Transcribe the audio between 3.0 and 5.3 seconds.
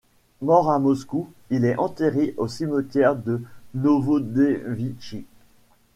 de Novodevitchi.